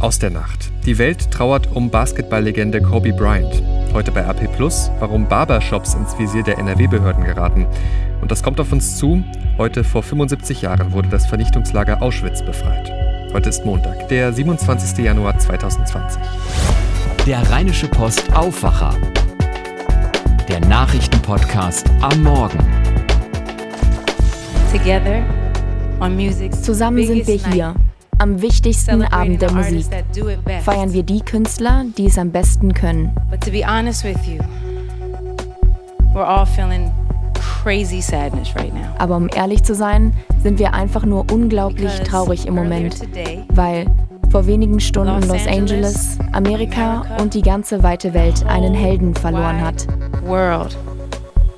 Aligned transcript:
Aus 0.00 0.18
der 0.18 0.30
Nacht. 0.30 0.72
Die 0.86 0.96
Welt 0.96 1.30
trauert 1.30 1.68
um 1.74 1.90
Basketballlegende 1.90 2.80
Kobe 2.80 3.12
Bryant. 3.12 3.62
Heute 3.92 4.10
bei 4.10 4.24
AP 4.24 4.50
Plus, 4.56 4.90
warum 4.98 5.28
Barbershops 5.28 5.92
ins 5.92 6.18
Visier 6.18 6.42
der 6.42 6.56
NRW-Behörden 6.56 7.22
geraten. 7.22 7.66
Und 8.22 8.30
das 8.30 8.42
kommt 8.42 8.60
auf 8.60 8.72
uns 8.72 8.96
zu. 8.96 9.22
Heute 9.58 9.84
vor 9.84 10.02
75 10.02 10.62
Jahren 10.62 10.92
wurde 10.92 11.10
das 11.10 11.26
Vernichtungslager 11.26 12.00
Auschwitz 12.00 12.42
befreit. 12.42 12.90
Heute 13.34 13.50
ist 13.50 13.66
Montag, 13.66 14.08
der 14.08 14.32
27. 14.32 15.04
Januar 15.04 15.38
2020. 15.38 16.22
Der 17.26 17.50
Rheinische 17.50 17.86
Post 17.86 18.34
Aufwacher. 18.34 18.94
Der 20.48 20.60
Nachrichtenpodcast 20.60 21.90
am 22.00 22.22
Morgen. 22.22 22.58
Zusammen 26.62 27.06
sind 27.06 27.26
wir 27.26 27.52
hier 27.52 27.74
am 28.20 28.42
wichtigsten 28.42 29.02
Abend 29.02 29.40
der 29.40 29.50
Musik 29.50 29.86
feiern 30.62 30.92
wir 30.92 31.02
die 31.02 31.20
Künstler, 31.20 31.86
die 31.96 32.06
es 32.06 32.18
am 32.18 32.30
besten 32.30 32.74
können. 32.74 33.16
Aber 38.98 39.16
um 39.16 39.28
ehrlich 39.34 39.62
zu 39.62 39.74
sein, 39.74 40.12
sind 40.42 40.58
wir 40.58 40.74
einfach 40.74 41.04
nur 41.06 41.32
unglaublich 41.32 41.92
traurig 42.00 42.46
im 42.46 42.54
Moment, 42.54 43.00
weil 43.48 43.86
vor 44.30 44.46
wenigen 44.46 44.80
Stunden 44.80 45.26
Los 45.26 45.46
Angeles, 45.46 46.18
Amerika 46.32 47.04
und 47.20 47.34
die 47.34 47.42
ganze 47.42 47.82
weite 47.82 48.12
Welt 48.12 48.44
einen 48.46 48.74
Helden 48.74 49.14
verloren 49.14 49.60
hat. 49.60 49.86
World 50.24 50.76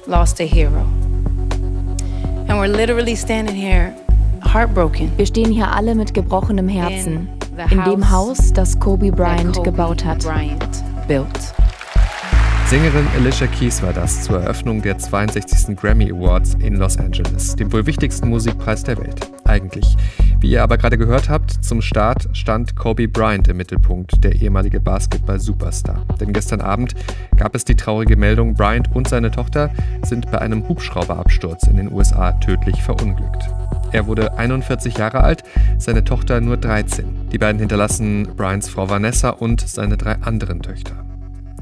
lost 0.07 0.41
a 0.41 0.45
hero. 0.45 0.87
And 2.49 2.61
we're 2.61 2.67
literally 2.67 3.17
standing 3.17 3.57
here 3.57 3.95
wir 5.17 5.25
stehen 5.25 5.51
hier 5.51 5.73
alle 5.73 5.95
mit 5.95 6.13
gebrochenem 6.13 6.69
Herzen. 6.69 7.29
in 7.71 7.85
dem 7.85 8.11
Haus, 8.11 8.53
das 8.53 8.79
Kobe 8.79 9.11
Bryant 9.11 9.65
gebaut 9.65 10.05
hat. 10.05 10.27
Sängerin 12.73 13.07
Alicia 13.15 13.47
Keys 13.49 13.83
war 13.83 13.93
das 13.93 14.23
zur 14.23 14.41
Eröffnung 14.41 14.81
der 14.81 14.97
62. 14.97 15.77
Grammy 15.77 16.11
Awards 16.11 16.55
in 16.55 16.77
Los 16.77 16.97
Angeles, 16.97 17.55
dem 17.55 17.71
wohl 17.71 17.85
wichtigsten 17.85 18.31
Musikpreis 18.31 18.83
der 18.83 18.97
Welt. 18.97 19.31
Eigentlich. 19.45 19.95
Wie 20.41 20.53
ihr 20.53 20.63
aber 20.63 20.79
gerade 20.79 20.97
gehört 20.97 21.29
habt, 21.29 21.63
zum 21.63 21.83
Start 21.83 22.31
stand 22.33 22.75
Kobe 22.75 23.09
Bryant 23.09 23.47
im 23.49 23.59
Mittelpunkt, 23.59 24.25
der 24.25 24.41
ehemalige 24.41 24.81
Basketball-Superstar. 24.81 26.07
Denn 26.19 26.33
gestern 26.33 26.63
Abend 26.63 26.95
gab 27.37 27.55
es 27.55 27.67
die 27.67 27.77
traurige 27.77 28.17
Meldung, 28.17 28.55
Bryant 28.55 28.89
und 28.97 29.07
seine 29.07 29.31
Tochter 29.31 29.71
sind 30.03 30.31
bei 30.31 30.39
einem 30.39 30.67
Hubschrauberabsturz 30.67 31.65
in 31.65 31.77
den 31.77 31.93
USA 31.93 32.33
tödlich 32.33 32.83
verunglückt. 32.83 33.51
Er 33.93 34.07
wurde 34.07 34.39
41 34.39 34.97
Jahre 34.97 35.23
alt, 35.23 35.43
seine 35.77 36.05
Tochter 36.05 36.41
nur 36.41 36.57
13. 36.57 37.29
Die 37.33 37.39
beiden 37.39 37.59
hinterlassen 37.59 38.29
Brians 38.35 38.71
Frau 38.71 38.89
Vanessa 38.89 39.29
und 39.29 39.61
seine 39.61 39.99
drei 39.99 40.15
anderen 40.23 40.63
Töchter. 40.63 41.12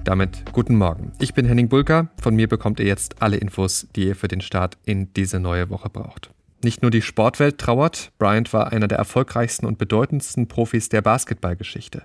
Damit 0.05 0.45
guten 0.53 0.77
Morgen. 0.77 1.13
Ich 1.21 1.35
bin 1.35 1.47
Henning 1.47 1.69
Bulka. 1.69 2.09
Von 2.21 2.35
mir 2.35 2.49
bekommt 2.49 2.81
ihr 2.81 2.87
jetzt 2.87 3.21
alle 3.21 3.37
Infos, 3.37 3.87
die 3.95 4.07
ihr 4.07 4.17
für 4.17 4.29
den 4.29 4.41
Start 4.41 4.79
in 4.85 5.13
diese 5.15 5.41
neue 5.41 5.69
Woche 5.69 5.91
braucht. 5.91 6.31
Nicht 6.63 6.83
nur 6.83 6.91
die 6.91 7.03
Sportwelt 7.03 7.59
trauert, 7.59 8.13
Bryant 8.19 8.53
war 8.53 8.73
einer 8.73 8.89
der 8.89 8.99
erfolgreichsten 8.99 9.67
und 9.67 9.79
bedeutendsten 9.79 10.49
Profis 10.49 10.89
der 10.89 11.03
Basketballgeschichte. 11.03 12.03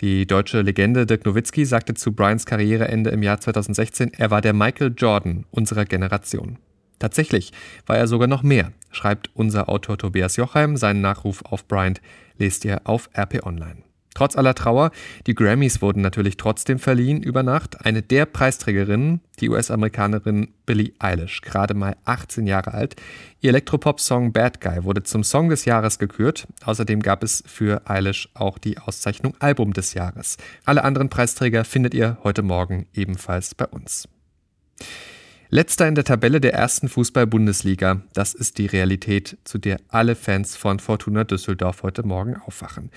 Die 0.00 0.26
deutsche 0.26 0.60
Legende 0.60 1.06
Dirk 1.06 1.24
Nowitzki 1.24 1.64
sagte 1.64 1.94
zu 1.94 2.12
Bryants 2.12 2.44
Karriereende 2.44 3.10
im 3.10 3.22
Jahr 3.22 3.40
2016, 3.40 4.12
er 4.14 4.30
war 4.30 4.40
der 4.40 4.52
Michael 4.52 4.94
Jordan 4.96 5.46
unserer 5.50 5.84
Generation. 5.84 6.58
Tatsächlich 6.98 7.52
war 7.86 7.96
er 7.96 8.06
sogar 8.06 8.28
noch 8.28 8.42
mehr, 8.42 8.72
schreibt 8.90 9.30
unser 9.34 9.68
Autor 9.68 9.98
Tobias 9.98 10.36
Jochheim. 10.36 10.76
Seinen 10.76 11.00
Nachruf 11.00 11.42
auf 11.44 11.66
Bryant 11.66 12.00
lest 12.38 12.64
ihr 12.64 12.80
auf 12.84 13.08
RP 13.16 13.44
Online. 13.46 13.82
Trotz 14.16 14.34
aller 14.34 14.54
Trauer, 14.54 14.92
die 15.26 15.34
Grammys 15.34 15.82
wurden 15.82 16.00
natürlich 16.00 16.38
trotzdem 16.38 16.78
verliehen 16.78 17.22
über 17.22 17.42
Nacht. 17.42 17.84
Eine 17.84 18.00
der 18.00 18.24
Preisträgerinnen, 18.24 19.20
die 19.40 19.50
US-Amerikanerin 19.50 20.54
Billie 20.64 20.94
Eilish, 20.98 21.42
gerade 21.42 21.74
mal 21.74 21.96
18 22.06 22.46
Jahre 22.46 22.72
alt. 22.72 22.96
Ihr 23.42 23.50
Elektropop-Song 23.50 24.32
Bad 24.32 24.62
Guy 24.62 24.84
wurde 24.84 25.02
zum 25.02 25.22
Song 25.22 25.50
des 25.50 25.66
Jahres 25.66 25.98
gekürt. 25.98 26.46
Außerdem 26.64 27.02
gab 27.02 27.22
es 27.22 27.44
für 27.46 27.82
Eilish 27.90 28.30
auch 28.32 28.56
die 28.56 28.78
Auszeichnung 28.78 29.34
Album 29.38 29.74
des 29.74 29.92
Jahres. 29.92 30.38
Alle 30.64 30.82
anderen 30.82 31.10
Preisträger 31.10 31.66
findet 31.66 31.92
ihr 31.92 32.16
heute 32.24 32.40
Morgen 32.40 32.86
ebenfalls 32.94 33.54
bei 33.54 33.66
uns. 33.66 34.08
Letzter 35.48 35.86
in 35.86 35.94
der 35.94 36.02
Tabelle 36.02 36.40
der 36.40 36.54
ersten 36.54 36.88
Fußball-Bundesliga. 36.88 38.02
Das 38.14 38.34
ist 38.34 38.58
die 38.58 38.66
Realität, 38.66 39.38
zu 39.44 39.58
der 39.58 39.78
alle 39.88 40.16
Fans 40.16 40.56
von 40.56 40.80
Fortuna 40.80 41.22
Düsseldorf 41.22 41.84
heute 41.84 42.02
Morgen 42.02 42.36
aufwachen. 42.36 42.90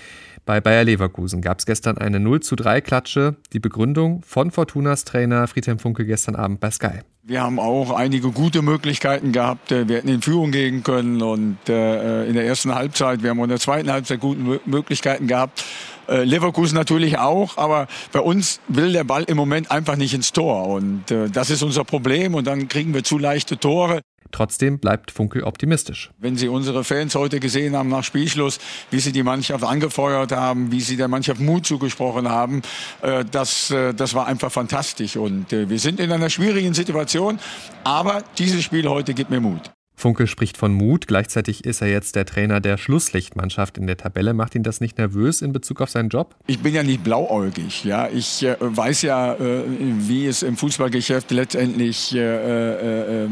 Bei 0.46 0.60
Bayer 0.60 0.84
Leverkusen 0.84 1.42
gab 1.42 1.60
es 1.60 1.68
gestern 1.68 2.00
eine 2.00 2.20
0 2.20 2.40
zu 2.40 2.56
3 2.56 2.82
Klatsche. 2.82 3.36
Die 3.54 3.60
Begründung 3.60 4.24
von 4.24 4.50
Fortunas 4.50 5.06
Trainer 5.06 5.48
Friedhelm 5.48 5.78
Funke 5.78 6.06
gestern 6.06 6.36
Abend 6.36 6.60
bei 6.60 6.72
Sky. 6.72 7.02
Wir 7.22 7.44
haben 7.44 7.60
auch 7.60 7.92
einige 7.92 8.32
gute 8.32 8.64
Möglichkeiten 8.64 9.32
gehabt. 9.32 9.70
Wir 9.70 9.98
hätten 9.98 10.08
in 10.08 10.24
Führung 10.24 10.50
gehen 10.50 10.82
können 10.82 11.22
und 11.22 11.58
äh, 11.70 12.26
in 12.26 12.34
der 12.34 12.48
ersten 12.48 12.74
Halbzeit, 12.74 13.22
wir 13.22 13.30
haben 13.30 13.40
auch 13.40 13.44
in 13.44 13.50
der 13.50 13.60
zweiten 13.60 13.92
Halbzeit 13.92 14.20
gute 14.20 14.60
Möglichkeiten 14.66 15.28
gehabt. 15.28 15.64
Äh, 16.10 16.24
Leverkusen 16.24 16.76
natürlich 16.76 17.20
auch, 17.20 17.58
aber 17.58 17.88
bei 18.12 18.20
uns 18.20 18.60
will 18.68 18.92
der 18.94 19.04
Ball 19.04 19.24
im 19.24 19.38
Moment 19.38 19.70
einfach 19.70 19.96
nicht 19.96 20.14
ins 20.14 20.34
Tor 20.34 20.68
und 20.68 21.12
äh, 21.12 21.30
das 21.30 21.52
ist 21.52 21.62
unser 21.62 21.84
Problem 21.84 22.34
und 22.34 22.48
dann 22.48 22.68
kriegen 22.68 22.94
wir 22.94 23.04
zu 23.04 23.20
leichte 23.20 23.60
Tore. 23.60 24.02
Trotzdem 24.32 24.80
bleibt 24.80 25.12
Funkel 25.12 25.44
optimistisch. 25.44 26.12
Wenn 26.20 26.36
Sie 26.36 26.48
unsere 26.48 26.84
Fans 26.84 27.16
heute 27.16 27.40
gesehen 27.40 27.76
haben 27.76 27.90
nach 27.90 28.04
Spielschluss, 28.04 28.60
wie 28.92 29.00
sie 29.00 29.12
die 29.12 29.24
Mannschaft 29.24 29.64
angefeuert 29.64 30.32
haben, 30.32 30.72
wie 30.72 30.82
sie 30.82 30.98
der 30.98 31.08
Mannschaft 31.08 31.42
Mut 31.42 31.66
zugesprochen 31.66 32.30
haben, 32.30 32.62
äh, 33.02 33.26
das, 33.26 33.72
äh, 33.72 33.94
das 33.94 34.14
war 34.14 34.28
einfach 34.28 34.52
fantastisch. 34.52 35.18
Und 35.18 35.52
äh, 35.52 35.70
wir 35.70 35.80
sind 35.80 36.00
in 36.00 36.12
einer 36.12 36.30
schwierigen 36.30 36.74
Situation, 36.74 37.40
aber 37.84 38.24
dieses 38.38 38.64
Spiel 38.64 38.88
heute 38.88 39.14
gibt 39.14 39.32
mir 39.32 39.42
Mut. 39.42 39.72
Funke 40.00 40.28
spricht 40.28 40.58
von 40.58 40.74
Mut. 40.74 41.08
Gleichzeitig 41.08 41.66
ist 41.66 41.82
er 41.82 41.90
jetzt 41.90 42.16
der 42.16 42.26
Trainer 42.26 42.62
der 42.62 42.78
Schlusslichtmannschaft 42.78 43.78
in 43.78 43.86
der 43.86 43.98
Tabelle. 43.98 44.34
Macht 44.34 44.56
ihn 44.56 44.64
das 44.64 44.80
nicht 44.80 44.98
nervös 44.98 45.42
in 45.42 45.52
Bezug 45.52 45.82
auf 45.82 45.90
seinen 45.90 46.10
Job? 46.10 46.36
Ich 46.48 46.60
bin 46.60 46.74
ja 46.74 46.84
nicht 46.84 47.04
blauäugig. 47.04 47.84
Ja? 47.84 48.08
Ich 48.08 48.44
äh, 48.44 48.56
weiß 48.60 49.02
ja, 49.02 49.34
äh, 49.34 49.64
wie 49.68 50.26
es 50.26 50.42
im 50.42 50.56
Fußballgeschäft 50.58 51.32
letztendlich 51.32 52.16
äh, 52.16 52.20
äh, 52.20 53.26
äh 53.26 53.30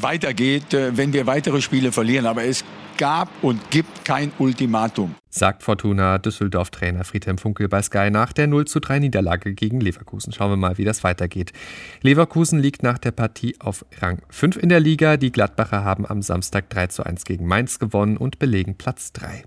weitergeht, 0.00 0.74
äh, 0.74 0.96
wenn 0.96 1.12
wir 1.12 1.26
weitere 1.26 1.62
Spiele 1.62 1.92
verlieren. 1.92 2.26
Aber 2.26 2.44
es 2.44 2.64
gab 2.96 3.28
und 3.42 3.70
gibt 3.70 4.04
kein 4.04 4.32
Ultimatum. 4.38 5.14
Sagt 5.28 5.62
Fortuna 5.62 6.18
Düsseldorf-Trainer 6.18 7.04
Friedhelm 7.04 7.38
Funkel 7.38 7.68
bei 7.68 7.82
Sky 7.82 8.10
nach 8.10 8.32
der 8.32 8.46
0 8.46 8.66
zu 8.66 8.80
3 8.80 9.00
Niederlage 9.00 9.54
gegen 9.54 9.80
Leverkusen. 9.80 10.32
Schauen 10.32 10.50
wir 10.50 10.56
mal, 10.56 10.78
wie 10.78 10.84
das 10.84 11.04
weitergeht. 11.04 11.52
Leverkusen 12.02 12.58
liegt 12.58 12.82
nach 12.82 12.98
der 12.98 13.10
Partie 13.10 13.56
auf 13.60 13.84
Rang 14.00 14.22
5 14.30 14.56
in 14.56 14.68
der 14.68 14.80
Liga. 14.80 15.16
Die 15.16 15.32
Gladbacher 15.32 15.84
haben 15.84 16.06
am 16.06 16.22
Samstag 16.22 16.70
3 16.70 16.86
zu 16.88 17.04
1 17.04 17.24
gegen 17.24 17.46
Mainz 17.46 17.78
gewonnen 17.78 18.16
und 18.16 18.38
belegen 18.38 18.76
Platz 18.76 19.12
3. 19.12 19.44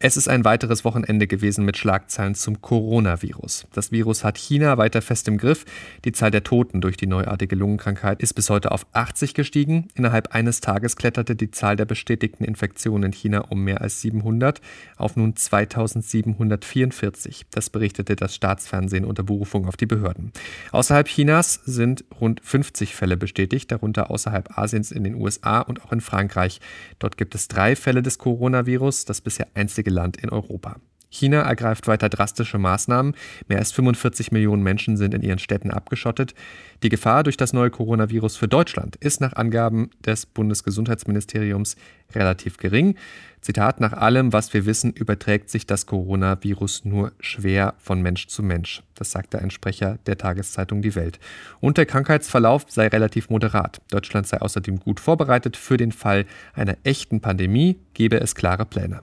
Es 0.00 0.16
ist 0.16 0.28
ein 0.28 0.44
weiteres 0.44 0.84
Wochenende 0.84 1.26
gewesen 1.26 1.64
mit 1.64 1.76
Schlagzeilen 1.76 2.36
zum 2.36 2.62
Coronavirus. 2.62 3.66
Das 3.72 3.90
Virus 3.90 4.22
hat 4.22 4.38
China 4.38 4.78
weiter 4.78 5.02
fest 5.02 5.26
im 5.26 5.38
Griff. 5.38 5.64
Die 6.04 6.12
Zahl 6.12 6.30
der 6.30 6.44
Toten 6.44 6.80
durch 6.80 6.96
die 6.96 7.08
neuartige 7.08 7.56
Lungenkrankheit 7.56 8.22
ist 8.22 8.34
bis 8.34 8.48
heute 8.48 8.70
auf 8.70 8.86
80 8.92 9.34
gestiegen. 9.34 9.88
Innerhalb 9.96 10.36
eines 10.36 10.60
Tages 10.60 10.94
kletterte 10.94 11.34
die 11.34 11.50
Zahl 11.50 11.74
der 11.74 11.84
bestätigten 11.84 12.44
Infektionen 12.44 13.06
in 13.06 13.12
China 13.12 13.40
um 13.48 13.64
mehr 13.64 13.80
als 13.80 14.00
700 14.00 14.60
auf 14.98 15.16
nun 15.16 15.34
2744. 15.34 17.46
Das 17.50 17.68
berichtete 17.68 18.14
das 18.14 18.36
Staatsfernsehen 18.36 19.04
unter 19.04 19.24
Berufung 19.24 19.66
auf 19.66 19.76
die 19.76 19.86
Behörden. 19.86 20.30
Außerhalb 20.70 21.08
Chinas 21.08 21.54
sind 21.64 22.04
rund 22.20 22.40
50 22.44 22.94
Fälle 22.94 23.16
bestätigt, 23.16 23.72
darunter 23.72 24.12
außerhalb 24.12 24.56
Asiens 24.56 24.92
in 24.92 25.02
den 25.02 25.16
USA 25.16 25.60
und 25.60 25.84
auch 25.84 25.90
in 25.90 26.00
Frankreich. 26.00 26.60
Dort 27.00 27.16
gibt 27.16 27.34
es 27.34 27.48
drei 27.48 27.74
Fälle 27.74 28.02
des 28.02 28.18
Coronavirus, 28.18 29.04
das 29.04 29.20
bisher 29.20 29.48
einzige 29.54 29.87
einzige 29.88 29.94
Land 29.94 30.16
in 30.18 30.30
Europa. 30.30 30.76
China 31.10 31.40
ergreift 31.40 31.86
weiter 31.86 32.10
drastische 32.10 32.58
Maßnahmen. 32.58 33.14
Mehr 33.48 33.58
als 33.58 33.72
45 33.72 34.30
Millionen 34.30 34.62
Menschen 34.62 34.98
sind 34.98 35.14
in 35.14 35.22
ihren 35.22 35.38
Städten 35.38 35.70
abgeschottet. 35.70 36.34
Die 36.82 36.90
Gefahr 36.90 37.22
durch 37.22 37.38
das 37.38 37.54
neue 37.54 37.70
Coronavirus 37.70 38.36
für 38.36 38.46
Deutschland 38.46 38.96
ist 38.96 39.22
nach 39.22 39.32
Angaben 39.32 39.88
des 40.04 40.26
Bundesgesundheitsministeriums 40.26 41.76
relativ 42.14 42.58
gering. 42.58 42.94
Zitat, 43.40 43.80
nach 43.80 43.94
allem, 43.94 44.34
was 44.34 44.52
wir 44.52 44.66
wissen, 44.66 44.92
überträgt 44.92 45.48
sich 45.48 45.64
das 45.64 45.86
Coronavirus 45.86 46.84
nur 46.84 47.12
schwer 47.20 47.74
von 47.78 48.02
Mensch 48.02 48.26
zu 48.26 48.42
Mensch. 48.42 48.82
Das 48.94 49.10
sagte 49.10 49.38
ein 49.38 49.50
Sprecher 49.50 49.98
der 50.04 50.18
Tageszeitung 50.18 50.82
Die 50.82 50.94
Welt. 50.94 51.18
Und 51.60 51.78
der 51.78 51.86
Krankheitsverlauf 51.86 52.66
sei 52.68 52.86
relativ 52.88 53.30
moderat. 53.30 53.80
Deutschland 53.90 54.26
sei 54.26 54.42
außerdem 54.42 54.78
gut 54.78 55.00
vorbereitet. 55.00 55.56
Für 55.56 55.78
den 55.78 55.92
Fall 55.92 56.26
einer 56.52 56.76
echten 56.84 57.22
Pandemie 57.22 57.78
gebe 57.94 58.20
es 58.20 58.34
klare 58.34 58.66
Pläne. 58.66 59.00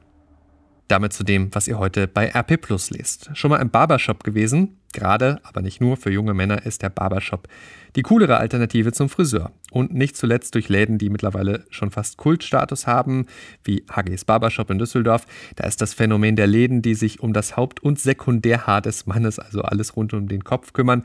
Damit 0.88 1.14
zu 1.14 1.24
dem, 1.24 1.54
was 1.54 1.68
ihr 1.68 1.80
heute 1.80 2.08
bei 2.08 2.28
RP 2.30 2.62
Plus 2.62 2.92
lest. 2.92 3.30
Schon 3.34 3.50
mal 3.50 3.62
im 3.62 3.70
Barbershop 3.70 4.24
gewesen? 4.24 4.78
Gerade, 4.96 5.40
aber 5.44 5.62
nicht 5.62 5.82
nur, 5.82 5.98
für 5.98 6.10
junge 6.10 6.34
Männer 6.34 6.66
ist 6.66 6.82
der 6.82 6.90
Barbershop 6.90 7.50
die 7.96 8.02
coolere 8.02 8.38
Alternative 8.38 8.92
zum 8.92 9.10
Friseur. 9.10 9.52
Und 9.72 9.94
nicht 9.94 10.16
zuletzt 10.16 10.56
durch 10.56 10.70
Läden, 10.70 10.98
die 10.98 11.10
mittlerweile 11.10 11.66
schon 11.70 11.92
fast 11.92 12.18
Kultstatus 12.18 12.88
haben, 12.88 13.26
wie 13.64 13.84
HGs 13.90 14.26
Barbershop 14.26 14.70
in 14.70 14.80
Düsseldorf. 14.80 15.26
Da 15.56 15.66
ist 15.66 15.82
das 15.82 15.94
Phänomen 15.94 16.36
der 16.36 16.48
Läden, 16.48 16.82
die 16.82 16.96
sich 16.96 17.20
um 17.20 17.34
das 17.34 17.58
Haupt- 17.58 17.82
und 17.82 18.00
Sekundärhaar 18.00 18.82
des 18.82 19.06
Mannes, 19.06 19.40
also 19.40 19.62
alles 19.62 19.96
rund 19.96 20.14
um 20.14 20.28
den 20.28 20.44
Kopf 20.44 20.74
kümmern, 20.74 21.04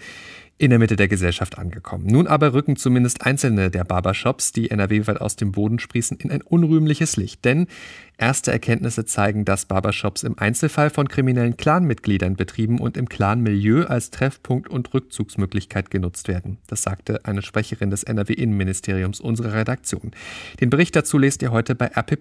in 0.59 0.69
der 0.69 0.79
Mitte 0.79 0.97
der 0.97 1.09
Gesellschaft 1.09 1.59
angekommen. 1.59 2.07
Nun 2.07 2.27
aber 2.27 2.53
rücken 2.53 2.77
zumindest 2.77 3.25
einzelne 3.25 3.71
der 3.71 3.85
Barbershops, 3.85 4.53
die 4.53 4.71
NRW-weit 4.71 5.19
aus 5.19 5.35
dem 5.35 5.53
Boden 5.53 5.79
sprießen, 5.79 6.19
in 6.19 6.31
ein 6.31 6.43
unrühmliches 6.43 7.17
Licht. 7.17 7.47
Denn 7.47 7.67
erste 8.19 8.53
Erkenntnisse 8.53 9.07
zeigen, 9.07 9.47
dass 9.47 9.65
Barbershops 9.65 10.23
im 10.23 10.39
Einzelfall 10.39 10.91
von 10.91 11.09
kriminellen 11.09 11.57
Clanmitgliedern 11.57 12.37
betrieben 12.37 12.79
und 12.79 12.99
im 12.99 13.09
Clan-Milieu 13.09 13.80
als 13.89 14.11
Treffpunkt 14.11 14.69
und 14.69 14.93
Rückzugsmöglichkeit 14.93 15.91
genutzt 15.91 16.29
werden. 16.29 16.59
Das 16.67 16.83
sagte 16.83 17.25
eine 17.25 17.43
Sprecherin 17.43 17.91
des 17.91 18.03
NRW-Innenministeriums 18.03 19.21
unserer 19.21 19.55
Redaktion. 19.55 20.13
Den 20.61 20.71
Bericht 20.71 20.97
dazu 20.97 21.19
lest 21.19 21.43
ihr 21.43 21.53
heute 21.53 21.75
bei 21.75 21.87
RP+. 21.87 22.19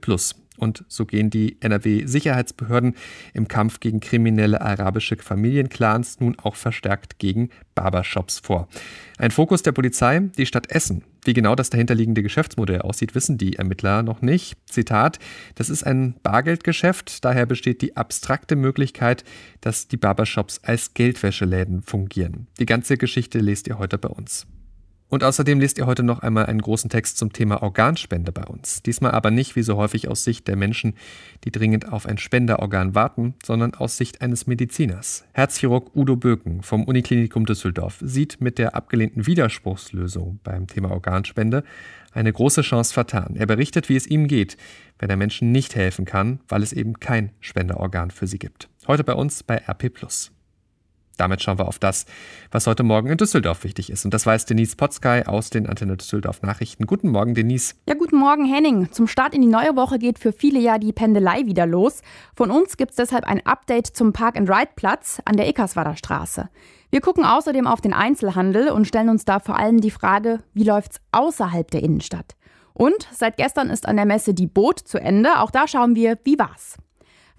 Und 0.58 0.84
so 0.90 1.06
gehen 1.06 1.30
die 1.30 1.58
NRW-Sicherheitsbehörden 1.62 2.96
im 3.34 3.48
Kampf 3.48 3.80
gegen 3.80 4.02
kriminelle 4.02 4.62
arabische 4.62 5.16
Familienclans 5.16 6.20
nun 6.20 6.38
auch 6.38 6.56
verstärkt 6.56 7.18
gegen 7.18 7.50
Barbershops 7.76 8.40
vor. 8.40 8.68
Ein 9.18 9.32
Fokus 9.32 9.64
der 9.64 9.72
Polizei, 9.72 10.20
die 10.38 10.46
Stadt 10.46 10.70
Essen. 10.70 11.04
Wie 11.30 11.34
genau 11.34 11.54
das 11.54 11.70
dahinterliegende 11.70 12.24
Geschäftsmodell 12.24 12.82
aussieht, 12.82 13.14
wissen 13.14 13.38
die 13.38 13.58
Ermittler 13.58 14.02
noch 14.02 14.24
nicht. 14.24 14.58
Zitat, 14.66 15.20
das 15.54 15.70
ist 15.70 15.84
ein 15.84 16.16
Bargeldgeschäft, 16.24 17.24
daher 17.24 17.46
besteht 17.46 17.84
die 17.84 17.96
abstrakte 17.96 18.56
Möglichkeit, 18.56 19.24
dass 19.62 19.88
die 19.88 19.98
Barbershops 19.98 20.60
als 20.64 20.96
Geldwäscheläden 20.96 21.84
fungieren. 21.84 22.48
Die 22.58 22.66
ganze 22.66 22.98
Geschichte 22.98 23.38
lest 23.38 23.68
ihr 23.68 23.78
heute 23.78 24.00
bei 24.00 24.10
uns. 24.10 24.48
Und 25.10 25.24
außerdem 25.24 25.60
lest 25.60 25.80
ihr 25.80 25.88
heute 25.88 26.04
noch 26.04 26.20
einmal 26.20 26.46
einen 26.46 26.62
großen 26.62 26.90
Text 26.90 27.18
zum 27.18 27.34
Thema 27.34 27.64
Organspende 27.64 28.32
bei 28.32 28.44
uns. 28.44 28.84
Diesmal 28.84 29.12
aber 29.12 29.32
nicht 29.32 29.56
wie 29.56 29.64
so 29.64 29.76
häufig 29.76 30.08
aus 30.08 30.24
Sicht 30.24 30.48
der 30.48 30.56
Menschen, 30.56 30.94
die 31.44 31.52
dringend 31.52 31.92
auf 31.92 32.06
ein 32.06 32.20
Spenderorgan 32.20 32.94
warten, 32.94 33.34
sondern 33.44 33.74
aus 33.74 33.98
Sicht 33.98 34.22
eines 34.22 34.46
Mediziners. 34.46 35.26
Herzchirurg 35.34 35.96
Udo 35.96 36.16
Böken 36.16 36.62
vom 36.62 36.84
Uniklinikum 36.84 37.48
Düsseldorf 37.48 37.98
sieht 38.02 38.40
mit 38.40 38.60
der 38.60 38.76
abgelehnten 38.76 39.26
Widerspruchslösung 39.26 40.40
beim 40.44 40.68
Thema 40.68 40.92
Organspende 40.92 41.64
eine 42.12 42.32
große 42.32 42.62
Chance 42.62 42.94
vertan. 42.94 43.36
Er 43.36 43.48
berichtet, 43.48 43.90
wie 43.90 43.96
es 43.96 44.06
ihm 44.06 44.28
geht, 44.28 44.58
wenn 45.00 45.10
er 45.10 45.18
Menschen 45.18 45.52
nicht 45.52 45.76
helfen 45.76 46.06
kann, 46.06 46.40
weil 46.48 46.62
es 46.62 46.72
eben 46.72 47.00
kein 47.00 47.32
Spenderorgan 47.40 48.12
für 48.12 48.28
sie 48.28 48.40
gibt. 48.40 48.70
Heute 48.86 49.04
bei 49.04 49.14
uns 49.14 49.42
bei 49.42 49.58
RP 49.68 49.92
damit 51.20 51.42
schauen 51.42 51.60
wir 51.60 51.68
auf 51.68 51.80
das, 51.80 52.06
was 52.52 52.68
heute 52.68 52.84
Morgen 52.84 53.10
in 53.10 53.18
Düsseldorf 53.18 53.64
wichtig 53.64 53.90
ist. 53.90 54.06
Und 54.06 54.14
das 54.14 54.26
weiß 54.26 54.46
Denise 54.46 54.76
Potzkei 54.76 55.28
aus 55.28 55.50
den 55.50 55.68
Antenne 55.68 55.98
Düsseldorf 55.98 56.42
Nachrichten. 56.42 56.86
Guten 56.86 57.10
Morgen, 57.10 57.36
Denise. 57.36 57.76
Ja, 57.88 57.96
guten 57.96 58.18
Morgen, 58.18 58.46
Henning. 58.46 58.92
Zum 58.92 59.08
Start 59.08 59.34
in 59.34 59.42
die 59.42 59.48
neue 59.48 59.76
Woche 59.76 60.00
geht 60.00 60.20
für 60.20 60.32
viele 60.32 60.60
ja 60.60 60.78
die 60.78 60.94
Pendelei 60.94 61.46
wieder 61.46 61.66
los. 61.66 62.02
Von 62.36 62.52
uns 62.52 62.78
gibt 62.78 62.92
es 62.92 62.98
deshalb 62.98 63.26
ein 63.26 63.46
Update 63.46 63.88
zum 63.88 64.14
Park-and-Ride-Platz 64.14 65.22
an 65.26 65.38
der 65.38 65.48
Eckerswader 65.48 65.96
Straße. 65.96 66.50
Wir 66.92 67.02
gucken 67.02 67.24
außerdem 67.24 67.68
auf 67.68 67.82
den 67.82 67.94
Einzelhandel 67.94 68.70
und 68.70 68.88
stellen 68.88 69.10
uns 69.10 69.26
da 69.26 69.40
vor 69.40 69.58
allem 69.58 69.80
die 69.80 69.92
Frage, 69.92 70.40
wie 70.54 70.64
läuft's 70.64 71.00
außerhalb 71.12 71.70
der 71.70 71.84
Innenstadt? 71.84 72.36
Und 72.74 73.08
seit 73.12 73.38
gestern 73.38 73.70
ist 73.70 73.88
an 73.88 73.98
der 73.98 74.06
Messe 74.06 74.34
die 74.34 74.48
Boot 74.48 74.80
zu 74.80 75.00
Ende. 75.00 75.40
Auch 75.40 75.52
da 75.52 75.68
schauen 75.68 75.96
wir, 75.96 76.18
wie 76.24 76.40
war's. 76.40 76.78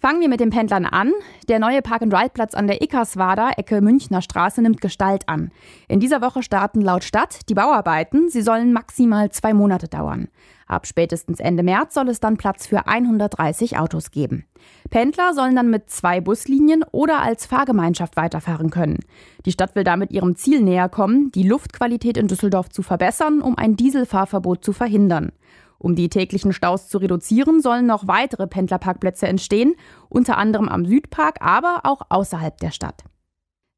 Fangen 0.00 0.23
wir 0.23 0.31
mit 0.31 0.41
den 0.41 0.49
Pendlern 0.49 0.87
an. 0.87 1.12
Der 1.50 1.58
neue 1.58 1.82
Park-and-Ride-Platz 1.82 2.55
an 2.55 2.67
der 2.67 2.81
Ickerswader, 2.81 3.58
Ecke 3.58 3.82
Münchner 3.82 4.23
Straße, 4.23 4.62
nimmt 4.62 4.81
Gestalt 4.81 5.29
an. 5.29 5.50
In 5.88 6.00
dieser 6.00 6.23
Woche 6.23 6.43
starten 6.43 6.81
laut 6.81 7.05
Stadt 7.05 7.41
die 7.50 7.55
Bauarbeiten. 7.55 8.31
Sie 8.31 8.41
sollen 8.41 8.73
maximal 8.73 9.31
zwei 9.31 9.52
Monate 9.52 9.88
dauern. 9.88 10.29
Ab 10.67 10.87
spätestens 10.87 11.38
Ende 11.38 11.62
März 11.62 11.93
soll 11.93 12.08
es 12.08 12.19
dann 12.19 12.38
Platz 12.38 12.67
für 12.67 12.87
130 12.87 13.76
Autos 13.76 14.11
geben. 14.11 14.47
Pendler 14.88 15.35
sollen 15.35 15.55
dann 15.55 15.69
mit 15.69 15.91
zwei 15.91 16.23
Buslinien 16.23 16.82
oder 16.93 17.20
als 17.20 17.44
Fahrgemeinschaft 17.44 18.17
weiterfahren 18.17 18.70
können. 18.70 19.00
Die 19.44 19.53
Stadt 19.53 19.75
will 19.75 19.85
damit 19.85 20.12
ihrem 20.12 20.35
Ziel 20.35 20.62
näher 20.62 20.88
kommen, 20.88 21.31
die 21.32 21.46
Luftqualität 21.46 22.17
in 22.17 22.26
Düsseldorf 22.26 22.70
zu 22.70 22.82
verbessern, 22.82 23.43
um 23.43 23.58
ein 23.58 23.76
Dieselfahrverbot 23.76 24.64
zu 24.64 24.73
verhindern. 24.73 25.32
Um 25.82 25.94
die 25.94 26.11
täglichen 26.11 26.53
Staus 26.53 26.88
zu 26.88 26.99
reduzieren, 26.99 27.62
sollen 27.62 27.87
noch 27.87 28.06
weitere 28.06 28.47
Pendlerparkplätze 28.47 29.27
entstehen, 29.27 29.75
unter 30.11 30.37
anderem 30.37 30.69
am 30.69 30.85
Südpark, 30.85 31.38
aber 31.41 31.81
auch 31.85 32.03
außerhalb 32.11 32.59
der 32.59 32.71
Stadt. 32.71 33.05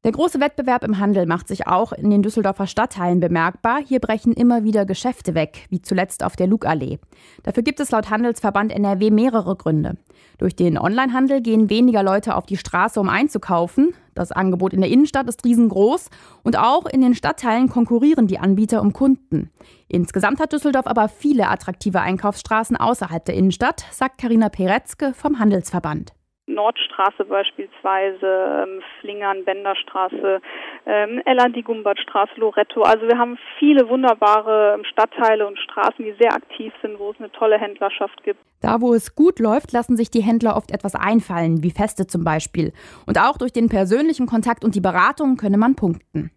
Der 0.03 0.11
große 0.11 0.41
Wettbewerb 0.41 0.83
im 0.83 0.99
Handel 0.99 1.25
macht 1.25 1.47
sich 1.47 1.65
auch 1.65 1.93
in 1.93 2.09
den 2.09 2.23
Düsseldorfer 2.23 2.67
Stadtteilen 2.67 3.21
bemerkbar. 3.21 3.79
Hier 3.85 4.01
brechen 4.01 4.33
immer 4.33 4.65
wieder 4.65 4.85
Geschäfte 4.85 5.33
weg, 5.33 5.65
wie 5.69 5.81
zuletzt 5.81 6.25
auf 6.25 6.35
der 6.35 6.47
Lugallee. 6.47 6.99
Dafür 7.43 7.63
gibt 7.63 7.79
es 7.79 7.91
laut 7.91 8.09
Handelsverband 8.09 8.73
NRW 8.73 9.11
mehrere 9.11 9.55
Gründe. 9.55 9.95
Durch 10.39 10.57
den 10.57 10.77
Onlinehandel 10.77 11.39
gehen 11.39 11.69
weniger 11.69 12.03
Leute 12.03 12.35
auf 12.35 12.45
die 12.45 12.57
Straße, 12.57 12.99
um 12.99 13.07
einzukaufen. 13.07 13.93
Das 14.13 14.33
Angebot 14.33 14.73
in 14.73 14.81
der 14.81 14.89
Innenstadt 14.89 15.29
ist 15.29 15.45
riesengroß 15.45 16.09
und 16.43 16.59
auch 16.59 16.85
in 16.85 16.99
den 16.99 17.15
Stadtteilen 17.15 17.69
konkurrieren 17.69 18.27
die 18.27 18.39
Anbieter 18.39 18.81
um 18.81 18.91
Kunden. 18.91 19.51
Insgesamt 19.87 20.41
hat 20.41 20.51
Düsseldorf 20.51 20.85
aber 20.85 21.07
viele 21.07 21.47
attraktive 21.47 22.01
Einkaufsstraßen 22.01 22.75
außerhalb 22.75 23.23
der 23.23 23.35
Innenstadt, 23.35 23.85
sagt 23.91 24.17
Karina 24.17 24.49
Peretzke 24.49 25.13
vom 25.13 25.39
Handelsverband. 25.39 26.13
Nordstraße 26.45 27.23
beispielsweise, 27.25 28.65
ähm, 28.65 28.81
Flingern, 28.99 29.45
Benderstraße, 29.45 30.41
ähm, 30.85 31.21
Ella-die-Gumbertstraße, 31.25 32.33
Loretto. 32.35 32.81
Also 32.81 33.07
wir 33.07 33.17
haben 33.17 33.37
viele 33.59 33.87
wunderbare 33.87 34.75
ähm, 34.75 34.83
Stadtteile 34.85 35.47
und 35.47 35.57
Straßen, 35.59 36.03
die 36.03 36.15
sehr 36.19 36.33
aktiv 36.33 36.73
sind, 36.81 36.99
wo 36.99 37.11
es 37.11 37.19
eine 37.19 37.31
tolle 37.31 37.57
Händlerschaft 37.57 38.23
gibt. 38.23 38.39
Da, 38.61 38.81
wo 38.81 38.93
es 38.93 39.15
gut 39.15 39.39
läuft, 39.39 39.71
lassen 39.71 39.95
sich 39.95 40.11
die 40.11 40.21
Händler 40.21 40.57
oft 40.57 40.71
etwas 40.71 40.95
einfallen, 40.95 41.63
wie 41.63 41.71
Feste 41.71 42.07
zum 42.07 42.23
Beispiel. 42.23 42.73
Und 43.07 43.19
auch 43.19 43.37
durch 43.37 43.53
den 43.53 43.69
persönlichen 43.69 44.25
Kontakt 44.25 44.65
und 44.65 44.75
die 44.75 44.81
Beratung 44.81 45.37
könne 45.37 45.57
man 45.57 45.75
punkten. 45.75 46.31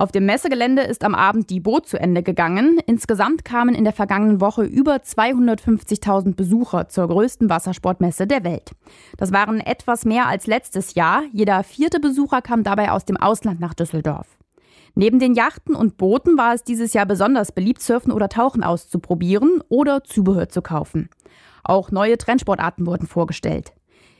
Auf 0.00 0.12
dem 0.12 0.26
Messegelände 0.26 0.82
ist 0.82 1.02
am 1.02 1.16
Abend 1.16 1.50
die 1.50 1.58
Boot 1.58 1.88
zu 1.88 1.98
Ende 1.98 2.22
gegangen. 2.22 2.78
Insgesamt 2.86 3.44
kamen 3.44 3.74
in 3.74 3.82
der 3.82 3.92
vergangenen 3.92 4.40
Woche 4.40 4.62
über 4.62 4.94
250.000 4.94 6.36
Besucher 6.36 6.88
zur 6.88 7.08
größten 7.08 7.50
Wassersportmesse 7.50 8.28
der 8.28 8.44
Welt. 8.44 8.70
Das 9.16 9.32
waren 9.32 9.58
etwas 9.58 10.04
mehr 10.04 10.28
als 10.28 10.46
letztes 10.46 10.94
Jahr. 10.94 11.24
Jeder 11.32 11.64
vierte 11.64 11.98
Besucher 11.98 12.42
kam 12.42 12.62
dabei 12.62 12.92
aus 12.92 13.06
dem 13.06 13.16
Ausland 13.16 13.58
nach 13.58 13.74
Düsseldorf. 13.74 14.28
Neben 14.94 15.18
den 15.18 15.34
Yachten 15.34 15.74
und 15.74 15.96
Booten 15.96 16.38
war 16.38 16.54
es 16.54 16.62
dieses 16.62 16.92
Jahr 16.92 17.06
besonders 17.06 17.50
beliebt, 17.50 17.82
Surfen 17.82 18.12
oder 18.12 18.28
Tauchen 18.28 18.62
auszuprobieren 18.62 19.64
oder 19.68 20.04
Zubehör 20.04 20.48
zu 20.48 20.62
kaufen. 20.62 21.08
Auch 21.64 21.90
neue 21.90 22.18
Trendsportarten 22.18 22.86
wurden 22.86 23.08
vorgestellt. 23.08 23.72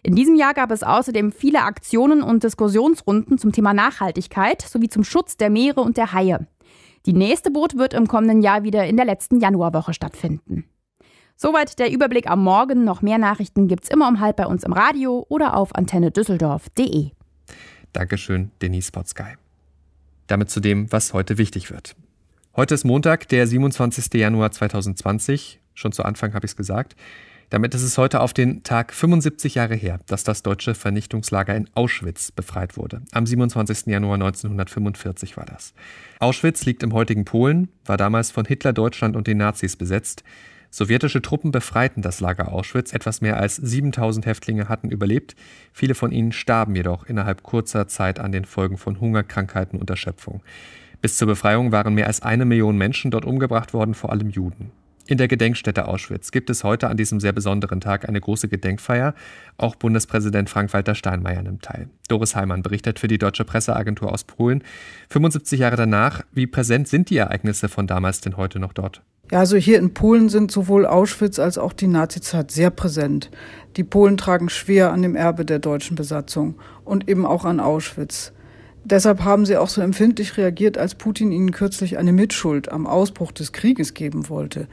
In 0.03 0.15
diesem 0.15 0.37
Jahr 0.37 0.55
gab 0.55 0.71
es 0.71 0.83
außerdem 0.83 1.33
viele 1.33 1.63
Aktionen 1.63 2.23
und 2.23 2.45
Diskussionsrunden 2.45 3.39
zum 3.39 3.53
Thema 3.53 3.75
Nachhaltigkeit 3.75 4.63
sowie 4.63 4.89
zum 4.89 5.05
Schutz 5.05 5.37
der 5.37 5.51
Meere 5.51 5.81
und 5.81 5.97
der 5.97 6.13
Haie. 6.13 6.47
Die 7.07 7.13
nächste 7.13 7.51
Boot 7.51 7.77
wird 7.77 7.95
im 7.95 8.07
kommenden 8.07 8.43
Jahr 8.43 8.63
wieder 8.63 8.87
in 8.87 8.97
der 8.97 9.07
letzten 9.07 9.41
Januarwoche 9.41 9.95
stattfinden. 9.95 10.65
Soweit 11.37 11.79
der 11.79 11.93
Überblick 11.93 12.29
am 12.29 12.43
Morgen. 12.43 12.85
Noch 12.85 13.01
mehr 13.01 13.19
Nachrichten 13.19 13.69
gibt's 13.69 13.89
immer 13.89 14.09
um 14.09 14.21
halb 14.21 14.37
bei 14.37 14.47
uns 14.47 14.65
im 14.65 14.73
Radio 14.73 15.25
oder 15.29 15.57
auf 15.57 15.75
antennedüsseldorf.de. 15.75 17.11
Dankeschön, 17.93 18.51
Denise 18.61 18.91
Potzky. 18.91 19.37
Damit 20.27 20.51
zu 20.51 20.61
dem, 20.61 20.91
was 20.93 21.15
heute 21.15 21.39
wichtig 21.39 21.71
wird. 21.71 21.97
Heute 22.57 22.75
ist 22.75 22.85
Montag, 22.85 23.29
der 23.29 23.47
27. 23.47 24.15
Januar 24.15 24.51
2020. 24.51 25.61
Schon 25.75 25.93
zu 25.93 26.05
Anfang 26.05 26.35
habe 26.35 26.45
ich 26.45 26.51
es 26.51 26.57
gesagt. 26.57 26.97
Damit 27.51 27.75
ist 27.75 27.83
es 27.83 27.97
heute 27.97 28.21
auf 28.21 28.35
den 28.35 28.63
Tag 28.63 28.93
75 28.93 29.55
Jahre 29.55 29.75
her, 29.75 30.01
dass 30.07 30.23
das 30.23 30.43
deutsche 30.43 30.75
Vernichtungslager 30.75 31.57
in 31.57 31.69
Auschwitz 31.75 32.31
befreit 32.31 32.77
wurde. 32.77 33.01
Am 33.13 33.25
27. 33.25 33.87
Januar 33.87 34.15
1945 34.15 35.39
war 35.39 35.47
das. 35.47 35.73
Auschwitz 36.21 36.67
liegt 36.67 36.83
im 36.83 36.93
heutigen 36.93 37.25
Polen, 37.25 37.69
war 37.87 37.97
damals 37.97 38.31
von 38.31 38.45
Hitler, 38.45 38.75
Deutschland 38.75 39.17
und 39.17 39.27
den 39.27 39.39
Nazis 39.39 39.77
besetzt. 39.77 40.25
Sowjetische 40.71 41.23
Truppen 41.23 41.51
befreiten 41.51 42.03
das 42.03 42.21
Lager 42.21 42.53
Auschwitz. 42.53 42.93
Etwas 42.93 43.23
mehr 43.23 43.39
als 43.39 43.57
7000 43.57 44.27
Häftlinge 44.27 44.69
hatten 44.69 44.91
überlebt. 44.91 45.35
Viele 45.73 45.95
von 45.95 46.13
ihnen 46.13 46.33
starben 46.33 46.77
jedoch 46.77 47.07
innerhalb 47.07 47.43
kurzer 47.43 47.89
Zeit 47.89 48.21
an 48.21 48.33
den 48.33 48.45
Folgen 48.45 48.77
von 48.77 49.01
Hunger, 49.01 49.23
Krankheiten 49.23 49.79
und 49.79 49.89
Erschöpfung. 49.89 50.43
Bis 51.01 51.17
zur 51.17 51.29
Befreiung 51.29 51.73
waren 51.73 51.95
mehr 51.95 52.09
als 52.09 52.21
eine 52.21 52.45
Million 52.45 52.77
Menschen 52.77 53.11
dort 53.11 53.25
umgebracht 53.25 53.73
worden, 53.73 53.95
vor 53.95 54.11
allem 54.11 54.29
Juden. 54.29 54.71
In 55.11 55.17
der 55.17 55.27
Gedenkstätte 55.27 55.89
Auschwitz 55.89 56.33
gibt 56.33 56.51
es 56.51 56.65
heute 56.65 56.89
an 56.89 56.99
diesem 56.99 57.19
sehr 57.19 57.33
besonderen 57.33 57.81
Tag 57.81 58.07
eine 58.07 58.21
große 58.21 58.47
Gedenkfeier. 58.47 59.15
Auch 59.57 59.75
Bundespräsident 59.75 60.51
Frank-Walter 60.51 60.95
Steinmeier 60.95 61.41
nimmt 61.41 61.63
teil. 61.63 61.89
Doris 62.09 62.37
Heimann 62.37 62.61
berichtet 62.61 62.99
für 62.99 63.09
die 63.09 63.17
Deutsche 63.17 63.47
Presseagentur 63.47 64.13
aus 64.13 64.25
Polen. 64.25 64.63
75 65.09 65.61
Jahre 65.61 65.77
danach, 65.77 66.21
wie 66.33 66.47
präsent 66.47 66.89
sind 66.89 67.09
die 67.09 67.17
Ereignisse 67.17 67.71
von 67.71 67.87
damals 67.87 68.21
denn 68.21 68.37
heute 68.37 68.59
noch 68.59 68.75
dort? 68.75 69.01
Ja, 69.31 69.39
also 69.39 69.57
hier 69.57 69.79
in 69.79 69.95
Polen 69.95 70.29
sind 70.29 70.51
sowohl 70.51 70.85
Auschwitz 70.85 71.39
als 71.39 71.57
auch 71.57 71.73
die 71.73 71.87
Nazizeit 71.87 72.51
sehr 72.51 72.69
präsent. 72.69 73.31
Die 73.79 73.85
Polen 73.85 74.19
tragen 74.19 74.51
schwer 74.51 74.93
an 74.93 75.01
dem 75.01 75.17
Erbe 75.17 75.47
der 75.47 75.59
deutschen 75.59 75.95
Besatzung 75.95 76.57
und 76.85 77.09
eben 77.09 77.25
auch 77.25 77.47
an 77.47 77.61
Auschwitz. 77.61 78.35
Deshalb 78.85 79.25
haben 79.25 79.47
sie 79.47 79.57
auch 79.57 79.69
so 79.69 79.81
empfindlich 79.81 80.37
reagiert, 80.37 80.77
als 80.77 80.95
Putin 80.95 81.33
ihnen 81.33 81.53
kürzlich 81.53 81.97
eine 81.97 82.13
Mitschuld 82.13 82.71
am 82.71 82.87
Ausbruch 82.87 83.33
des 83.33 83.53
Krieges 83.53 83.95
geben 83.95 84.29
wollte. 84.29 84.69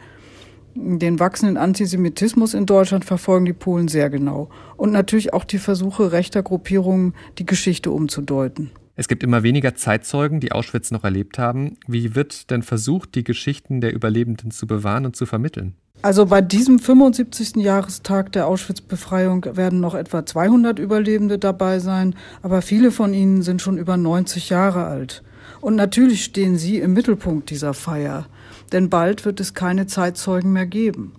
Den 0.77 1.19
wachsenden 1.19 1.55
Antisemitismus 1.55 2.53
in 2.53 2.65
Deutschland 2.65 3.05
verfolgen 3.05 3.45
die 3.45 3.53
Polen 3.53 3.87
sehr 3.87 4.09
genau. 4.09 4.49
Und 4.75 4.91
natürlich 4.91 5.33
auch 5.33 5.45
die 5.45 5.57
Versuche 5.57 6.11
rechter 6.11 6.43
Gruppierungen, 6.43 7.13
die 7.37 7.45
Geschichte 7.45 7.91
umzudeuten. 7.91 8.71
Es 8.97 9.07
gibt 9.07 9.23
immer 9.23 9.41
weniger 9.41 9.75
Zeitzeugen, 9.75 10.41
die 10.41 10.51
Auschwitz 10.51 10.91
noch 10.91 11.05
erlebt 11.05 11.39
haben. 11.39 11.77
Wie 11.87 12.13
wird 12.13 12.49
denn 12.51 12.61
versucht, 12.61 13.15
die 13.15 13.23
Geschichten 13.23 13.79
der 13.79 13.93
Überlebenden 13.93 14.51
zu 14.51 14.67
bewahren 14.67 15.05
und 15.05 15.15
zu 15.15 15.25
vermitteln? 15.25 15.75
Also 16.01 16.25
bei 16.25 16.41
diesem 16.41 16.79
75. 16.79 17.55
Jahrestag 17.55 18.33
der 18.33 18.47
Auschwitz-Befreiung 18.47 19.45
werden 19.55 19.79
noch 19.79 19.95
etwa 19.95 20.25
200 20.25 20.77
Überlebende 20.77 21.39
dabei 21.39 21.79
sein, 21.79 22.15
aber 22.41 22.61
viele 22.61 22.91
von 22.91 23.13
ihnen 23.13 23.41
sind 23.43 23.61
schon 23.61 23.77
über 23.77 23.95
90 23.95 24.49
Jahre 24.49 24.85
alt. 24.85 25.23
Und 25.61 25.75
natürlich 25.75 26.23
stehen 26.23 26.57
sie 26.57 26.79
im 26.79 26.93
Mittelpunkt 26.93 27.49
dieser 27.49 27.73
Feier, 27.73 28.27
denn 28.71 28.89
bald 28.89 29.25
wird 29.25 29.39
es 29.39 29.53
keine 29.53 29.87
Zeitzeugen 29.87 30.53
mehr 30.53 30.65
geben. 30.65 31.13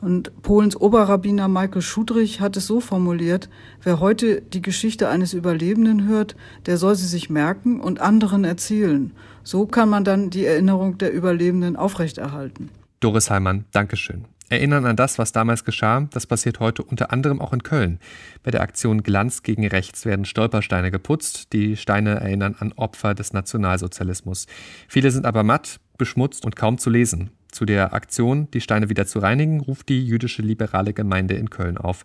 Und 0.00 0.42
Polens 0.42 0.76
Oberrabbiner 0.76 1.48
Michael 1.48 1.82
Schudrich 1.82 2.40
hat 2.40 2.56
es 2.56 2.66
so 2.66 2.80
formuliert, 2.80 3.48
wer 3.82 4.00
heute 4.00 4.40
die 4.40 4.62
Geschichte 4.62 5.08
eines 5.08 5.34
Überlebenden 5.34 6.06
hört, 6.06 6.36
der 6.66 6.78
soll 6.78 6.94
sie 6.94 7.06
sich 7.06 7.28
merken 7.28 7.80
und 7.80 8.00
anderen 8.00 8.44
erzählen. 8.44 9.12
So 9.42 9.66
kann 9.66 9.88
man 9.88 10.04
dann 10.04 10.30
die 10.30 10.46
Erinnerung 10.46 10.98
der 10.98 11.12
Überlebenden 11.12 11.76
aufrechterhalten. 11.76 12.70
Doris 13.00 13.30
Heimann, 13.30 13.64
Dankeschön. 13.72 14.24
Erinnern 14.50 14.84
an 14.84 14.96
das, 14.96 15.16
was 15.16 15.30
damals 15.30 15.64
geschah, 15.64 16.08
das 16.10 16.26
passiert 16.26 16.58
heute 16.58 16.82
unter 16.82 17.12
anderem 17.12 17.40
auch 17.40 17.52
in 17.52 17.62
Köln. 17.62 18.00
Bei 18.42 18.50
der 18.50 18.62
Aktion 18.62 19.04
Glanz 19.04 19.44
gegen 19.44 19.64
Rechts 19.64 20.04
werden 20.04 20.24
Stolpersteine 20.24 20.90
geputzt. 20.90 21.52
Die 21.52 21.76
Steine 21.76 22.18
erinnern 22.18 22.56
an 22.58 22.72
Opfer 22.72 23.14
des 23.14 23.32
Nationalsozialismus. 23.32 24.48
Viele 24.88 25.12
sind 25.12 25.24
aber 25.24 25.44
matt, 25.44 25.78
beschmutzt 26.00 26.44
und 26.44 26.56
kaum 26.56 26.78
zu 26.78 26.90
lesen. 26.90 27.30
Zu 27.52 27.64
der 27.64 27.94
Aktion, 27.94 28.50
die 28.50 28.60
Steine 28.60 28.88
wieder 28.88 29.06
zu 29.06 29.20
reinigen, 29.20 29.60
ruft 29.60 29.88
die 29.88 30.04
jüdische 30.04 30.42
liberale 30.42 30.92
Gemeinde 30.92 31.34
in 31.34 31.50
Köln 31.50 31.78
auf. 31.78 32.04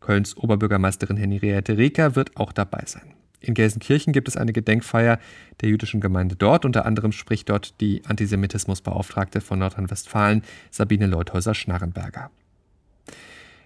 Kölns 0.00 0.36
Oberbürgermeisterin 0.36 1.18
Henriette 1.18 1.76
Reker 1.76 2.16
wird 2.16 2.36
auch 2.36 2.52
dabei 2.52 2.84
sein. 2.86 3.14
In 3.40 3.54
Gelsenkirchen 3.54 4.12
gibt 4.12 4.28
es 4.28 4.36
eine 4.36 4.52
Gedenkfeier 4.52 5.18
der 5.60 5.68
jüdischen 5.68 6.00
Gemeinde 6.00 6.36
dort. 6.36 6.64
Unter 6.64 6.86
anderem 6.86 7.12
spricht 7.12 7.48
dort 7.48 7.80
die 7.80 8.02
Antisemitismusbeauftragte 8.06 9.40
von 9.40 9.58
Nordrhein-Westfalen, 9.58 10.42
Sabine 10.70 11.06
Leuthäuser-Schnarrenberger. 11.06 12.30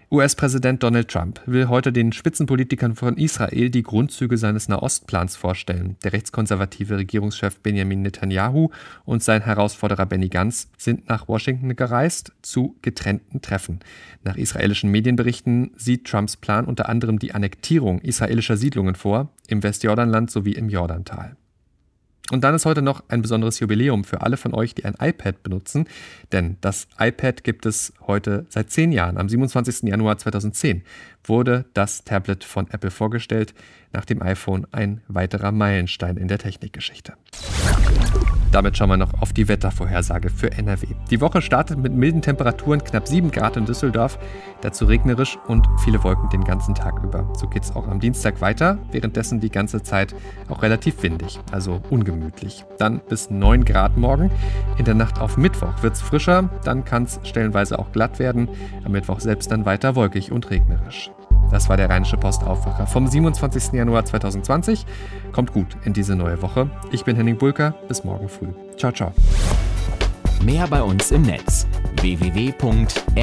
US-Präsident 0.09 0.85
Donald 0.85 1.09
Trump 1.09 1.41
will 1.47 1.67
heute 1.67 1.93
den 1.93 2.13
Spitzenpolitikern 2.13 2.95
von 2.95 3.17
Israel 3.17 3.71
die 3.71 3.83
Grundzüge 3.83 4.39
seines 4.39 4.69
Nahostplans 4.69 5.35
vorstellen. 5.35 5.97
Der 6.05 6.13
rechtskonservative 6.13 6.97
Regierungschef 6.97 7.59
Benjamin 7.59 8.03
Netanyahu 8.03 8.69
und 9.05 9.25
sein 9.25 9.43
Herausforderer 9.43 10.07
Benny 10.07 10.29
Gantz 10.29 10.71
sind 10.79 11.09
nach 11.09 11.27
Washington 11.27 11.75
gereist 11.75 12.31
zu 12.41 12.77
getrennten 12.83 13.43
Treffen. 13.43 13.81
Nach 14.23 14.37
israelischen 14.37 14.93
Medienberichten 14.93 15.73
sieht 15.77 16.07
Trumps 16.07 16.37
Plan 16.37 16.67
unter 16.67 16.89
anderem 16.89 17.19
die 17.19 17.35
Annektierung 17.35 18.01
israelischer 18.01 18.57
Siedlungen 18.57 18.95
vor, 18.95 19.31
im 19.49 19.65
Westjordanland 19.65 20.31
sowie 20.31 20.53
im 20.53 20.69
Jordantal. 20.69 21.35
Und 22.33 22.43
dann 22.43 22.55
ist 22.55 22.67
heute 22.67 22.83
noch 22.83 23.05
ein 23.09 23.23
besonderes 23.23 23.61
Jubiläum 23.61 24.03
für 24.03 24.23
alle 24.23 24.37
von 24.37 24.53
euch, 24.53 24.75
die 24.75 24.85
ein 24.85 24.97
iPad 25.01 25.43
benutzen, 25.45 25.87
denn 26.33 26.57
das 26.61 26.89
iPad 26.99 27.45
gibt 27.45 27.67
es 27.67 27.93
heute 28.05 28.47
seit 28.49 28.71
zehn 28.71 28.91
Jahren. 28.91 29.17
Am 29.17 29.29
27. 29.29 29.89
Januar 29.89 30.19
2010 30.19 30.83
wurde 31.23 31.67
das 31.73 32.03
Tablet 32.03 32.43
von 32.43 32.69
Apple 32.71 32.91
vorgestellt, 32.91 33.55
nach 33.93 34.05
dem 34.05 34.23
iPhone 34.23 34.67
ein 34.73 35.03
weiterer 35.07 35.53
Meilenstein 35.53 36.17
in 36.17 36.27
der 36.27 36.39
Technikgeschichte. 36.39 37.15
Damit 38.57 38.75
schauen 38.79 38.89
wir 38.89 38.97
noch 38.97 39.13
auf 39.21 39.35
die 39.35 39.49
Wettervorhersage 39.49 40.31
für 40.31 40.51
NRW. 40.51 40.87
Die 41.11 41.21
Woche 41.21 41.43
startet 41.43 41.79
mit 41.79 41.93
milden 41.93 42.23
Temperaturen, 42.23 42.83
knapp 42.83 43.07
7 43.07 43.31
Grad 43.31 43.59
in 43.59 43.67
Düsseldorf, 43.67 44.19
dazu 44.63 44.87
regnerisch 44.87 45.37
und 45.47 45.69
viele 45.85 46.03
Wolken 46.03 46.31
den 46.31 46.43
ganzen 46.43 46.75
Tag 46.75 47.05
über. 47.05 47.31
So 47.37 47.49
geht 47.49 47.65
es 47.65 47.77
auch 47.77 47.87
am 47.87 48.01
Dienstag 48.01 48.41
weiter, 48.41 48.79
währenddessen 48.93 49.41
die 49.41 49.51
ganze 49.51 49.83
Zeit 49.83 50.15
auch 50.49 50.63
relativ 50.63 51.03
windig, 51.03 51.39
also 51.53 51.83
ungemütlich. 51.91 52.65
Dann 52.79 53.03
bis 53.07 53.29
9 53.29 53.67
Grad 53.67 53.99
morgen. 53.99 54.31
In 54.79 54.87
der 54.87 54.95
Nacht 54.95 55.21
auf 55.21 55.37
Mittwoch 55.37 55.83
wird 55.83 55.93
es 55.93 56.01
frischer, 56.01 56.49
dann 56.65 56.87
kann 56.87 57.03
es 57.03 57.21
stellenweise 57.25 57.79
auch 57.79 57.93
glatt 57.93 58.19
werden. 58.19 58.49
Am 58.87 58.93
Mittwoch 58.93 59.21
selbst 59.21 59.51
dann 59.51 59.67
weiter 59.67 59.97
wolkig 59.97 60.33
und 60.33 60.49
regnerisch. 60.49 61.11
Das 61.51 61.69
war 61.69 61.77
der 61.77 61.91
Rheinische 61.91 62.17
Postaufwacher 62.17 62.87
vom 62.87 63.07
27. 63.07 63.73
Januar 63.73 64.05
2020. 64.05 64.87
Kommt 65.33 65.53
gut 65.53 65.77
in 65.85 65.93
diese 65.93 66.17
neue 66.17 66.41
Woche. 66.43 66.71
Ich 66.91 67.05
bin 67.05 67.17
Henning 67.17 67.39
Bulker. 67.39 67.75
Bis 67.89 68.05
morgen 68.05 68.29
früh. 68.29 68.49
Ciao, 68.77 68.93
ciao. 68.93 69.13
Mehr 70.45 70.67
bei 70.69 70.83
uns 70.83 71.11
im 71.11 71.23
Netz 71.23 71.67
www.rp-online.de 72.01 73.17